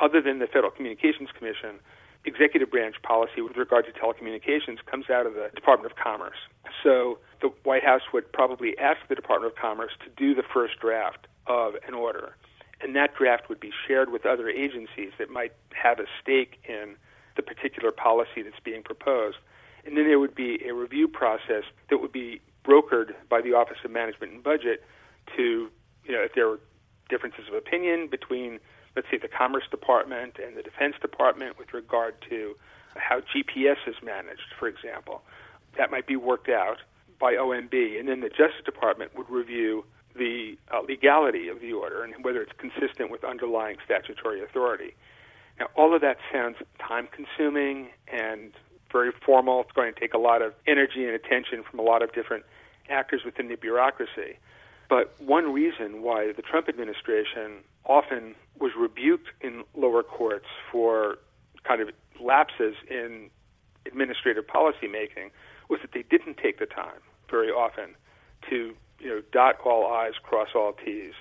Other 0.00 0.20
than 0.20 0.38
the 0.38 0.46
Federal 0.46 0.70
Communications 0.70 1.28
Commission, 1.36 1.78
executive 2.24 2.70
branch 2.70 2.96
policy 3.02 3.40
with 3.40 3.56
regard 3.56 3.84
to 3.86 3.92
telecommunications 3.92 4.78
comes 4.90 5.10
out 5.10 5.26
of 5.26 5.34
the 5.34 5.50
Department 5.54 5.90
of 5.90 5.98
Commerce. 5.98 6.38
So 6.82 7.18
the 7.40 7.48
White 7.64 7.84
House 7.84 8.02
would 8.12 8.32
probably 8.32 8.76
ask 8.78 9.00
the 9.08 9.14
Department 9.14 9.52
of 9.52 9.58
Commerce 9.58 9.92
to 10.04 10.10
do 10.16 10.34
the 10.34 10.42
first 10.42 10.80
draft 10.80 11.26
of 11.46 11.74
an 11.86 11.94
order. 11.94 12.36
And 12.80 12.94
that 12.96 13.14
draft 13.14 13.48
would 13.48 13.60
be 13.60 13.70
shared 13.86 14.10
with 14.10 14.26
other 14.26 14.48
agencies 14.48 15.12
that 15.18 15.30
might 15.30 15.52
have 15.74 15.98
a 15.98 16.06
stake 16.20 16.60
in 16.68 16.96
the 17.36 17.42
particular 17.42 17.90
policy 17.90 18.42
that's 18.42 18.60
being 18.64 18.82
proposed. 18.82 19.36
And 19.86 19.96
then 19.96 20.06
there 20.06 20.18
would 20.18 20.34
be 20.34 20.58
a 20.66 20.72
review 20.72 21.08
process 21.08 21.64
that 21.90 21.98
would 21.98 22.12
be 22.12 22.40
brokered 22.64 23.12
by 23.28 23.40
the 23.42 23.52
Office 23.52 23.78
of 23.84 23.90
Management 23.90 24.32
and 24.32 24.42
Budget 24.42 24.82
to, 25.36 25.68
you 26.04 26.12
know, 26.12 26.22
if 26.22 26.34
there 26.34 26.48
were 26.48 26.60
differences 27.08 27.44
of 27.48 27.54
opinion 27.54 28.08
between, 28.10 28.60
let's 28.96 29.08
say, 29.10 29.18
the 29.18 29.28
Commerce 29.28 29.64
Department 29.70 30.36
and 30.44 30.56
the 30.56 30.62
Defense 30.62 30.94
Department 31.00 31.58
with 31.58 31.72
regard 31.74 32.14
to 32.30 32.56
how 32.96 33.20
GPS 33.20 33.76
is 33.86 33.96
managed, 34.02 34.54
for 34.58 34.68
example, 34.68 35.22
that 35.76 35.90
might 35.90 36.06
be 36.06 36.16
worked 36.16 36.48
out 36.48 36.78
by 37.18 37.34
OMB. 37.34 37.98
And 37.98 38.08
then 38.08 38.20
the 38.20 38.28
Justice 38.28 38.64
Department 38.64 39.16
would 39.16 39.28
review 39.28 39.84
the 40.14 40.56
uh, 40.72 40.80
legality 40.80 41.48
of 41.48 41.60
the 41.60 41.72
order 41.72 42.04
and 42.04 42.24
whether 42.24 42.40
it's 42.40 42.52
consistent 42.56 43.10
with 43.10 43.24
underlying 43.24 43.76
statutory 43.84 44.42
authority. 44.42 44.94
Now, 45.58 45.66
all 45.76 45.94
of 45.94 46.00
that 46.02 46.18
sounds 46.32 46.56
time 46.78 47.08
consuming 47.10 47.90
and 48.08 48.52
very 48.92 49.10
formal. 49.24 49.62
It's 49.62 49.72
going 49.72 49.92
to 49.92 49.98
take 49.98 50.14
a 50.14 50.18
lot 50.18 50.42
of 50.42 50.54
energy 50.66 51.04
and 51.04 51.14
attention 51.14 51.64
from 51.68 51.80
a 51.80 51.82
lot 51.82 52.02
of 52.02 52.12
different 52.12 52.44
actors 52.88 53.22
within 53.24 53.48
the 53.48 53.56
bureaucracy. 53.56 54.38
But 54.88 55.14
one 55.20 55.52
reason 55.52 56.02
why 56.02 56.32
the 56.32 56.42
Trump 56.42 56.68
administration 56.68 57.64
often 57.86 58.34
was 58.58 58.72
rebuked 58.78 59.28
in 59.40 59.64
lower 59.76 60.02
courts 60.02 60.46
for 60.70 61.16
kind 61.64 61.80
of 61.80 61.88
lapses 62.20 62.74
in 62.90 63.30
administrative 63.86 64.46
policy 64.46 64.88
making 64.88 65.30
was 65.68 65.80
that 65.82 65.92
they 65.92 66.02
didn't 66.02 66.36
take 66.36 66.58
the 66.58 66.66
time 66.66 67.00
very 67.30 67.48
often 67.48 67.94
to 68.48 68.74
you 69.00 69.08
know 69.08 69.22
dot 69.32 69.56
all 69.64 69.86
i's 69.92 70.14
cross 70.22 70.48
all 70.54 70.72
t's 70.72 71.12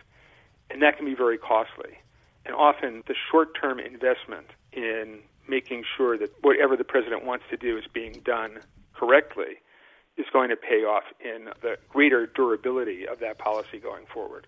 and 0.70 0.82
that 0.82 0.96
can 0.98 1.05
be 1.05 1.15
very 1.15 1.38
costly 1.38 1.98
and 2.46 2.55
often 2.55 3.03
the 3.08 3.15
short 3.32 3.50
term 3.60 3.79
investment 3.79 4.48
in 4.72 5.20
making 5.48 5.84
sure 5.98 6.17
that 6.17 6.29
whatever 6.41 6.77
the 6.77 6.84
president 6.84 7.25
wants 7.25 7.43
to 7.50 7.58
do 7.58 7.77
is 7.77 7.84
being 7.93 8.22
done 8.25 8.60
correctly 8.93 9.60
is 10.17 10.25
going 10.32 10.50
to 10.50 10.55
pay 10.55 10.84
off 10.84 11.03
in 11.20 11.50
the 11.62 11.75
greater 11.89 12.27
durability 12.27 13.08
of 13.08 13.20
that 13.20 13.39
policy 13.39 13.79
going 13.79 14.05
forward. 14.13 14.46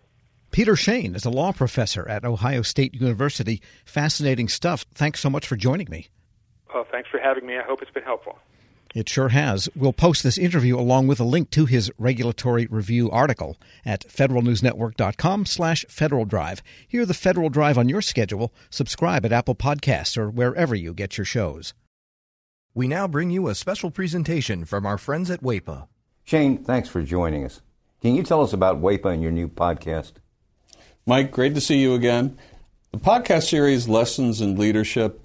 Peter 0.56 0.78
Shane 0.78 1.16
is 1.16 1.26
a 1.26 1.30
law 1.30 1.52
professor 1.52 2.08
at 2.08 2.24
Ohio 2.24 2.62
State 2.62 2.96
University. 2.96 3.62
Fascinating 3.84 4.48
stuff. 4.48 4.86
Thanks 4.94 5.20
so 5.20 5.30
much 5.30 5.46
for 5.46 5.58
joining 5.58 5.90
me. 5.90 6.08
Well, 6.74 6.86
thanks 6.90 7.10
for 7.10 7.20
having 7.20 7.46
me. 7.46 7.58
I 7.58 7.64
hope 7.64 7.82
it's 7.82 7.92
been 7.92 8.04
helpful. 8.04 8.40
It 8.96 9.10
sure 9.10 9.28
has. 9.28 9.68
We'll 9.76 9.92
post 9.92 10.24
this 10.24 10.38
interview 10.38 10.80
along 10.80 11.08
with 11.08 11.20
a 11.20 11.26
link 11.26 11.50
to 11.50 11.66
his 11.66 11.92
regulatory 11.98 12.68
review 12.68 13.12
article 13.12 13.58
at 13.84 14.08
federalnewsnetwork.com 14.08 15.46
slash 15.46 15.84
Federal 15.90 16.24
Drive. 16.24 16.64
Hear 16.88 17.06
the 17.06 17.14
Federal 17.14 17.50
Drive 17.50 17.78
on 17.78 17.90
your 17.90 18.02
schedule. 18.02 18.54
Subscribe 18.70 19.26
at 19.26 19.34
Apple 19.34 19.56
Podcasts 19.56 20.18
or 20.18 20.30
wherever 20.30 20.74
you 20.74 20.94
get 20.94 21.18
your 21.18 21.26
shows. 21.26 21.74
We 22.74 22.88
now 22.88 23.10
bring 23.10 23.30
you 23.30 23.50
a 23.50 23.56
special 23.56 23.92
presentation 23.92 24.64
from 24.64 24.86
our 24.86 24.98
friends 24.98 25.30
at 25.30 25.42
WAEPA. 25.44 25.90
Shane, 26.24 26.64
thanks 26.64 26.88
for 26.88 27.04
joining 27.04 27.44
us. 27.44 27.60
Can 28.02 28.16
you 28.16 28.24
tell 28.24 28.42
us 28.42 28.54
about 28.54 28.82
WAEPA 28.82 29.16
and 29.16 29.22
your 29.22 29.34
new 29.34 29.50
podcast? 29.50 30.14
Mike, 31.08 31.30
great 31.30 31.54
to 31.54 31.62
see 31.62 31.78
you 31.78 31.94
again. 31.94 32.36
The 32.92 32.98
podcast 32.98 33.48
series, 33.48 33.88
Lessons 33.88 34.42
in 34.42 34.56
Leadership, 34.56 35.24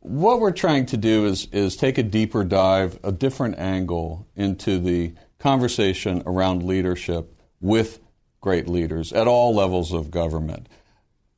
what 0.00 0.40
we're 0.40 0.50
trying 0.50 0.84
to 0.86 0.96
do 0.96 1.26
is, 1.26 1.46
is 1.52 1.76
take 1.76 1.96
a 1.96 2.02
deeper 2.02 2.42
dive, 2.42 2.98
a 3.04 3.12
different 3.12 3.56
angle 3.56 4.26
into 4.34 4.80
the 4.80 5.14
conversation 5.38 6.24
around 6.26 6.64
leadership 6.64 7.38
with 7.60 8.00
great 8.40 8.66
leaders 8.66 9.12
at 9.12 9.28
all 9.28 9.54
levels 9.54 9.92
of 9.92 10.10
government. 10.10 10.68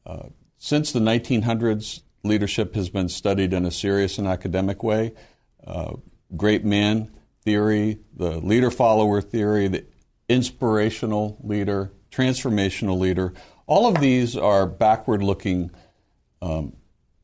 Uh, 0.07 0.29
since 0.57 0.91
the 0.91 1.01
1900s, 1.01 2.01
leadership 2.23 2.75
has 2.75 2.89
been 2.89 3.11
studied 3.11 3.53
in 3.53 3.67
a 3.67 3.71
serious 3.71 4.17
and 4.17 4.27
academic 4.27 4.83
way 4.83 5.13
uh, 5.67 5.93
great 6.35 6.65
man 6.65 7.11
theory, 7.43 7.99
the 8.17 8.39
leader 8.39 8.71
follower 8.71 9.21
theory, 9.21 9.69
the 9.69 9.85
inspirational 10.27 11.37
leader, 11.43 11.93
transformational 12.11 12.99
leader. 12.99 13.35
All 13.67 13.87
of 13.87 14.01
these 14.01 14.37
are 14.37 14.67
backward 14.67 15.23
looking 15.23 15.71
um, 16.43 16.75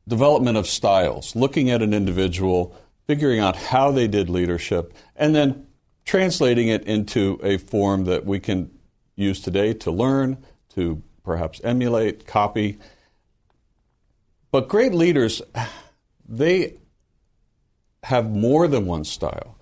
development 0.07 0.57
of 0.57 0.67
styles, 0.67 1.35
looking 1.35 1.69
at 1.69 1.81
an 1.81 1.93
individual, 1.93 2.75
figuring 3.07 3.39
out 3.39 3.55
how 3.55 3.91
they 3.91 4.07
did 4.07 4.29
leadership, 4.29 4.93
and 5.15 5.35
then 5.35 5.67
translating 6.05 6.67
it 6.67 6.83
into 6.85 7.39
a 7.43 7.57
form 7.57 8.05
that 8.05 8.25
we 8.25 8.39
can 8.39 8.71
use 9.15 9.39
today 9.39 9.73
to 9.73 9.91
learn, 9.91 10.43
to 10.69 11.03
perhaps 11.23 11.61
emulate, 11.63 12.25
copy. 12.25 12.79
But 14.49 14.67
great 14.67 14.93
leaders, 14.93 15.41
they 16.27 16.77
have 18.03 18.29
more 18.31 18.67
than 18.67 18.87
one 18.87 19.03
style. 19.03 19.57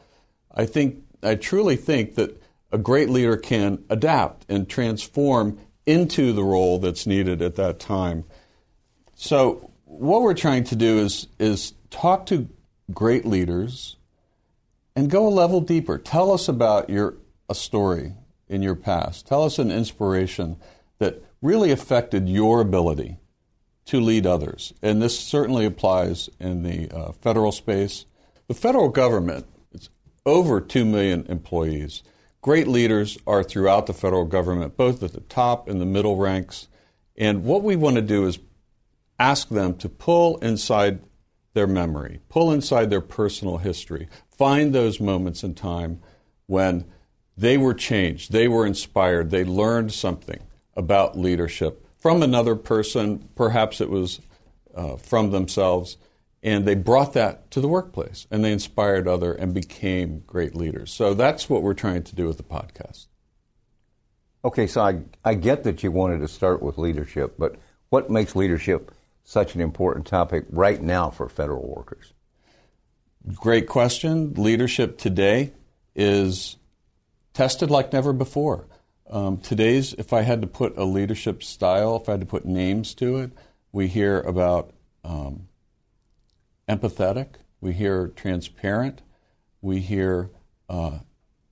I 0.53 0.65
think 0.65 1.03
I 1.21 1.35
truly 1.35 1.75
think 1.75 2.15
that 2.15 2.41
a 2.71 2.77
great 2.77 3.09
leader 3.09 3.35
can 3.35 3.83
adapt 3.89 4.45
and 4.49 4.69
transform 4.69 5.59
into 5.89 6.33
the 6.33 6.43
role 6.43 6.79
that's 6.79 7.07
needed 7.07 7.41
at 7.41 7.55
that 7.55 7.79
time. 7.79 8.25
So 9.15 9.71
what 9.85 10.21
we're 10.21 10.33
trying 10.33 10.63
to 10.65 10.75
do 10.75 10.99
is 10.99 11.27
is 11.39 11.73
talk 11.89 12.25
to 12.27 12.47
great 12.93 13.25
leaders 13.25 13.97
and 14.95 15.09
go 15.09 15.27
a 15.27 15.29
level 15.29 15.61
deeper. 15.61 15.97
Tell 15.97 16.31
us 16.31 16.47
about 16.47 16.89
your 16.89 17.17
a 17.49 17.55
story 17.55 18.13
in 18.47 18.61
your 18.61 18.75
past. 18.75 19.27
Tell 19.27 19.43
us 19.43 19.57
an 19.57 19.71
inspiration 19.71 20.57
that 20.99 21.23
really 21.41 21.71
affected 21.71 22.29
your 22.29 22.61
ability 22.61 23.17
to 23.85 23.99
lead 23.99 24.27
others. 24.27 24.73
And 24.83 25.01
this 25.01 25.19
certainly 25.19 25.65
applies 25.65 26.29
in 26.39 26.61
the 26.61 26.91
uh, 26.91 27.11
federal 27.13 27.51
space 27.51 28.05
the 28.49 28.55
federal 28.55 28.89
government, 28.89 29.45
it's 29.71 29.89
over 30.25 30.59
2 30.59 30.83
million 30.83 31.23
employees. 31.29 32.01
Great 32.41 32.67
leaders 32.67 33.17
are 33.27 33.43
throughout 33.43 33.85
the 33.85 33.93
federal 33.93 34.25
government, 34.25 34.77
both 34.77 35.03
at 35.03 35.13
the 35.13 35.21
top 35.21 35.67
and 35.67 35.81
the 35.81 35.85
middle 35.85 36.15
ranks. 36.15 36.67
And 37.17 37.43
what 37.43 37.63
we 37.63 37.75
want 37.75 37.95
to 37.97 38.01
do 38.01 38.25
is 38.25 38.39
ask 39.17 39.49
them 39.49 39.75
to 39.77 39.89
pull 39.89 40.37
inside 40.37 41.01
their 41.53 41.67
memory, 41.67 42.21
pull 42.29 42.51
inside 42.51 42.89
their 42.89 43.01
personal 43.01 43.57
history, 43.57 44.07
find 44.29 44.73
those 44.73 44.99
moments 44.99 45.43
in 45.43 45.53
time 45.53 46.01
when 46.45 46.85
they 47.35 47.57
were 47.57 47.73
changed, 47.73 48.31
they 48.31 48.47
were 48.47 48.65
inspired, 48.65 49.29
they 49.29 49.43
learned 49.43 49.93
something 49.93 50.39
about 50.75 51.17
leadership 51.17 51.85
from 51.99 52.23
another 52.23 52.55
person, 52.55 53.27
perhaps 53.35 53.81
it 53.81 53.89
was 53.89 54.21
uh, 54.73 54.95
from 54.95 55.31
themselves 55.31 55.97
and 56.41 56.65
they 56.65 56.75
brought 56.75 57.13
that 57.13 57.51
to 57.51 57.61
the 57.61 57.67
workplace 57.67 58.27
and 58.31 58.43
they 58.43 58.51
inspired 58.51 59.07
other 59.07 59.33
and 59.33 59.53
became 59.53 60.23
great 60.25 60.55
leaders. 60.55 60.91
So 60.91 61.13
that's 61.13 61.49
what 61.49 61.61
we're 61.61 61.73
trying 61.73 62.03
to 62.03 62.15
do 62.15 62.25
with 62.27 62.37
the 62.37 62.43
podcast. 62.43 63.07
Okay, 64.43 64.67
so 64.67 64.81
I, 64.81 65.01
I 65.25 65.33
get 65.33 65.63
that 65.63 65.83
you 65.83 65.91
wanted 65.91 66.19
to 66.19 66.27
start 66.29 66.61
with 66.61 66.77
leadership, 66.77 67.35
but 67.37 67.57
what 67.89 68.09
makes 68.09 68.35
leadership 68.35 68.93
such 69.25 69.53
an 69.53 69.61
important 69.61 70.07
topic 70.07 70.45
right 70.49 70.81
now 70.81 71.09
for 71.09 71.27
federal 71.27 71.67
workers? 71.67 72.13
Great 73.35 73.67
question. 73.67 74.33
Leadership 74.35 74.97
today 74.97 75.51
is 75.93 76.55
tested 77.33 77.69
like 77.69 77.91
never 77.91 78.13
before. 78.13 78.65
Um, 79.09 79.39
today's, 79.39 79.93
if 79.93 80.13
I 80.13 80.21
had 80.21 80.41
to 80.41 80.47
put 80.47 80.77
a 80.77 80.85
leadership 80.85 81.43
style, 81.43 81.97
if 81.97 82.07
I 82.07 82.13
had 82.13 82.21
to 82.21 82.25
put 82.25 82.45
names 82.45 82.93
to 82.95 83.17
it, 83.17 83.31
we 83.73 83.87
hear 83.87 84.21
about 84.21 84.71
um, 85.03 85.48
empathetic, 86.69 87.27
we 87.59 87.73
hear 87.73 88.07
transparent, 88.09 89.01
we 89.61 89.79
hear 89.79 90.29
uh, 90.69 90.99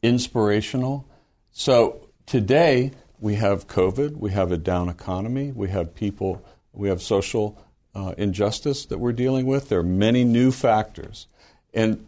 inspirational. 0.01 1.09
So 1.51 2.09
today 2.25 2.91
we 3.19 3.35
have 3.35 3.67
COVID, 3.67 4.17
we 4.17 4.31
have 4.31 4.51
a 4.51 4.57
down 4.57 4.89
economy, 4.89 5.51
we 5.51 5.69
have 5.69 5.95
people, 5.95 6.45
we 6.71 6.87
have 6.87 7.01
social 7.01 7.61
uh, 7.95 8.13
injustice 8.17 8.85
that 8.85 8.99
we're 8.99 9.11
dealing 9.11 9.47
with. 9.47 9.69
There 9.69 9.79
are 9.79 9.83
many 9.83 10.23
new 10.23 10.51
factors. 10.51 11.27
And 11.73 12.05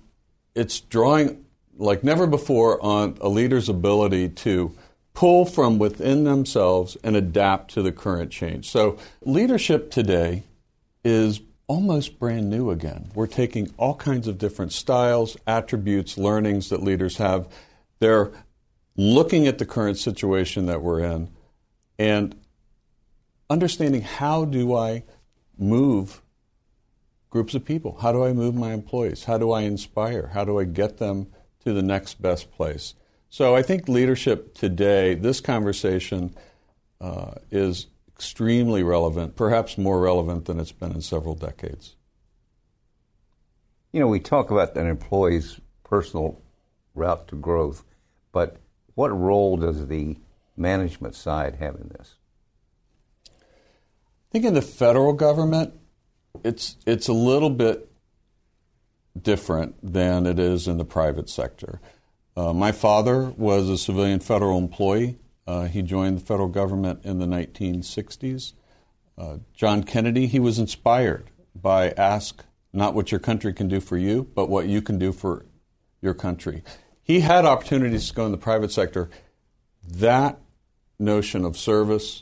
it's 0.54 0.80
drawing 0.80 1.46
like 1.78 2.04
never 2.04 2.28
before 2.28 2.84
on 2.84 3.18
a 3.22 3.30
leader's 3.30 3.70
ability 3.70 4.30
to 4.30 4.76
pull 5.14 5.46
from 5.46 5.80
within 5.80 6.26
themselves 6.26 6.96
and 7.04 7.16
adapt 7.16 7.72
to 7.72 7.82
the 7.82 7.92
current 7.92 8.32
change. 8.32 8.70
So, 8.70 8.98
leadership 9.22 9.90
today 9.90 10.44
is 11.04 11.42
almost 11.70 12.18
brand 12.18 12.50
new 12.50 12.72
again. 12.72 13.12
We're 13.14 13.28
taking 13.28 13.72
all 13.78 13.94
kinds 13.94 14.28
of 14.28 14.40
different 14.40 14.74
styles, 14.74 15.38
attributes, 15.48 16.18
learnings 16.18 16.70
that 16.70 16.82
leaders 16.82 17.18
have. 17.18 17.48
They're 18.00 18.32
looking 18.98 19.48
at 19.48 19.60
the 19.60 19.66
current 19.66 19.98
situation 19.98 20.66
that 20.66 20.82
we're 20.82 21.00
in 21.00 21.30
and 22.00 22.36
understanding 23.50 24.02
how 24.02 24.46
do 24.46 24.76
I 24.76 25.04
move 25.58 26.22
groups 27.30 27.54
of 27.54 27.64
people? 27.64 28.00
How 28.02 28.12
do 28.12 28.26
I 28.26 28.34
move 28.34 28.56
my 28.56 28.74
employees? 28.74 29.26
How 29.26 29.38
do 29.38 29.52
I 29.52 29.62
inspire? 29.62 30.32
How 30.34 30.44
do 30.44 30.60
I 30.60 30.64
get 30.64 30.98
them 30.98 31.28
to 31.64 31.72
the 31.72 31.84
next 31.84 32.20
best 32.20 32.52
place? 32.52 32.96
So 33.30 33.56
I 33.56 33.62
think 33.62 33.88
leadership 33.88 34.56
today, 34.56 35.14
this 35.14 35.40
conversation 35.40 36.36
uh, 37.00 37.34
is 37.52 37.86
extremely 38.20 38.84
relevant, 38.84 39.38
perhaps 39.38 39.78
more 39.78 40.02
relevant 40.02 40.44
than 40.44 40.60
it's 40.60 40.74
been 40.74 40.92
in 40.92 41.02
several 41.02 41.36
decades. 41.36 41.96
You 43.94 44.02
know, 44.02 44.08
we 44.08 44.20
talk 44.20 44.52
about 44.52 44.76
an 44.76 44.88
employee's 44.88 45.62
personal 45.86 46.42
route 46.94 47.30
to 47.30 47.38
growth, 47.38 47.86
but 48.34 48.58
what 48.96 49.18
role 49.18 49.56
does 49.56 49.88
the 49.88 50.18
management 50.58 51.16
side 51.16 51.56
have 51.62 51.76
in 51.76 51.88
this? 51.98 52.16
I 53.30 54.32
think 54.34 54.44
in 54.44 54.54
the 54.54 54.62
federal 54.62 55.14
government, 55.14 55.80
it's 56.44 56.76
it's 56.86 57.08
a 57.08 57.14
little 57.14 57.50
bit 57.50 57.90
different 59.20 59.76
than 59.82 60.26
it 60.26 60.40
is 60.40 60.68
in 60.68 60.78
the 60.78 60.84
private 60.84 61.30
sector. 61.30 61.80
Uh, 62.36 62.52
my 62.52 62.74
father 62.74 63.34
was 63.38 63.70
a 63.70 63.78
civilian 63.78 64.20
federal 64.20 64.58
employee. 64.58 65.18
Uh, 65.50 65.66
he 65.66 65.82
joined 65.82 66.16
the 66.16 66.24
federal 66.24 66.48
government 66.48 67.00
in 67.04 67.18
the 67.18 67.26
1960s. 67.26 68.54
Uh, 69.18 69.38
John 69.56 69.84
Kennedy, 69.84 70.28
he 70.28 70.40
was 70.40 70.60
inspired 70.60 71.32
by 71.56 71.90
ask 71.90 72.46
not 72.72 72.94
what 72.94 73.12
your 73.12 73.20
country 73.20 73.52
can 73.52 73.68
do 73.68 73.80
for 73.80 73.98
you, 73.98 74.30
but 74.36 74.48
what 74.48 74.68
you 74.68 74.80
can 74.80 75.00
do 75.00 75.12
for 75.12 75.48
your 76.02 76.14
country. 76.14 76.62
He 77.02 77.22
had 77.22 77.46
opportunities 77.46 78.10
to 78.10 78.14
go 78.14 78.28
in 78.28 78.32
the 78.32 78.38
private 78.38 78.72
sector. 78.72 79.10
That 79.84 80.40
notion 81.00 81.44
of 81.44 81.58
service 81.58 82.22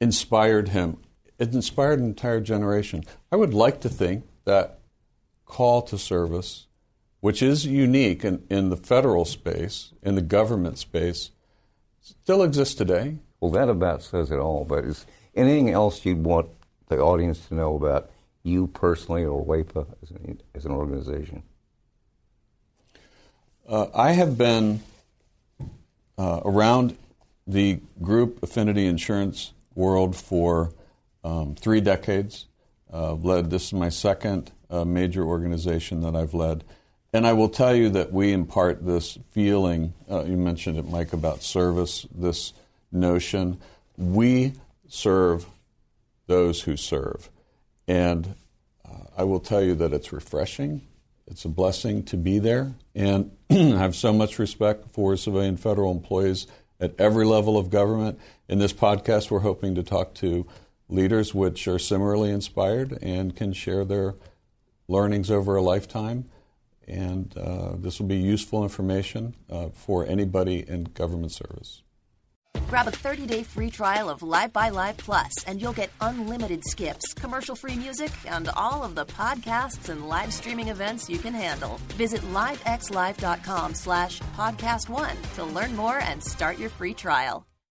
inspired 0.00 0.68
him. 0.68 0.96
It 1.38 1.52
inspired 1.52 1.98
an 1.98 2.06
entire 2.06 2.40
generation. 2.40 3.04
I 3.30 3.36
would 3.36 3.52
like 3.52 3.82
to 3.82 3.90
think 3.90 4.24
that 4.46 4.78
call 5.44 5.82
to 5.82 5.98
service 5.98 6.66
which 7.20 7.42
is 7.42 7.66
unique 7.66 8.24
in, 8.24 8.44
in 8.48 8.68
the 8.68 8.76
federal 8.76 9.24
space, 9.24 9.92
in 10.00 10.14
the 10.14 10.22
government 10.22 10.78
space, 10.78 11.32
still 12.06 12.42
exists 12.42 12.74
today. 12.74 13.18
Well, 13.40 13.50
that 13.52 13.68
about 13.68 14.02
says 14.02 14.30
it 14.30 14.38
all. 14.38 14.64
But 14.64 14.84
is 14.84 15.06
anything 15.34 15.70
else 15.70 16.04
you'd 16.04 16.24
want 16.24 16.48
the 16.88 16.98
audience 16.98 17.46
to 17.48 17.54
know 17.54 17.74
about 17.74 18.10
you 18.42 18.68
personally 18.68 19.24
or 19.24 19.44
WAEPA 19.44 19.86
as 20.02 20.10
an, 20.10 20.40
as 20.54 20.64
an 20.64 20.72
organization? 20.72 21.42
Uh, 23.68 23.86
I 23.94 24.12
have 24.12 24.38
been 24.38 24.80
uh, 26.16 26.40
around 26.44 26.96
the 27.46 27.80
group 28.00 28.42
affinity 28.42 28.86
insurance 28.86 29.52
world 29.74 30.14
for 30.14 30.72
um, 31.24 31.56
three 31.56 31.80
decades. 31.80 32.46
Uh, 32.92 33.14
led 33.14 33.50
this 33.50 33.66
is 33.66 33.72
my 33.72 33.88
second 33.88 34.52
uh, 34.70 34.84
major 34.84 35.24
organization 35.24 36.00
that 36.02 36.14
I've 36.14 36.34
led. 36.34 36.62
And 37.16 37.26
I 37.26 37.32
will 37.32 37.48
tell 37.48 37.74
you 37.74 37.88
that 37.88 38.12
we 38.12 38.30
impart 38.34 38.84
this 38.84 39.16
feeling, 39.30 39.94
uh, 40.10 40.24
you 40.24 40.36
mentioned 40.36 40.78
it, 40.78 40.86
Mike, 40.86 41.14
about 41.14 41.42
service, 41.42 42.06
this 42.14 42.52
notion. 42.92 43.58
We 43.96 44.52
serve 44.86 45.46
those 46.26 46.60
who 46.60 46.76
serve. 46.76 47.30
And 47.88 48.34
uh, 48.86 49.04
I 49.16 49.24
will 49.24 49.40
tell 49.40 49.62
you 49.62 49.74
that 49.76 49.94
it's 49.94 50.12
refreshing. 50.12 50.82
It's 51.26 51.46
a 51.46 51.48
blessing 51.48 52.02
to 52.02 52.18
be 52.18 52.38
there. 52.38 52.74
And 52.94 53.30
I 53.50 53.54
have 53.54 53.96
so 53.96 54.12
much 54.12 54.38
respect 54.38 54.90
for 54.92 55.16
civilian 55.16 55.56
federal 55.56 55.92
employees 55.92 56.46
at 56.78 56.92
every 56.98 57.24
level 57.24 57.56
of 57.56 57.70
government. 57.70 58.20
In 58.46 58.58
this 58.58 58.74
podcast, 58.74 59.30
we're 59.30 59.38
hoping 59.38 59.74
to 59.76 59.82
talk 59.82 60.12
to 60.16 60.46
leaders 60.90 61.34
which 61.34 61.66
are 61.66 61.78
similarly 61.78 62.28
inspired 62.28 62.98
and 63.00 63.34
can 63.34 63.54
share 63.54 63.86
their 63.86 64.16
learnings 64.86 65.30
over 65.30 65.56
a 65.56 65.62
lifetime 65.62 66.28
and 66.86 67.36
uh, 67.36 67.72
this 67.76 67.98
will 67.98 68.06
be 68.06 68.16
useful 68.16 68.62
information 68.62 69.34
uh, 69.50 69.68
for 69.70 70.06
anybody 70.06 70.64
in 70.68 70.84
government 70.84 71.32
service. 71.32 71.82
Grab 72.68 72.88
a 72.88 72.90
30-day 72.90 73.44
free 73.44 73.70
trial 73.70 74.08
of 74.10 74.22
Live 74.22 74.52
by 74.52 74.70
Live 74.70 74.96
Plus, 74.96 75.44
and 75.46 75.62
you'll 75.62 75.72
get 75.72 75.90
unlimited 76.00 76.64
skips, 76.64 77.14
commercial-free 77.14 77.76
music, 77.76 78.10
and 78.26 78.48
all 78.56 78.82
of 78.82 78.94
the 78.94 79.06
podcasts 79.06 79.88
and 79.88 80.08
live 80.08 80.32
streaming 80.32 80.68
events 80.68 81.08
you 81.08 81.18
can 81.18 81.34
handle. 81.34 81.78
Visit 81.94 82.22
livexlive.com 82.32 83.74
slash 83.74 84.20
podcast 84.36 84.88
one 84.88 85.16
to 85.34 85.44
learn 85.44 85.76
more 85.76 85.98
and 85.98 86.22
start 86.22 86.58
your 86.58 86.70
free 86.70 86.94
trial. 86.94 87.46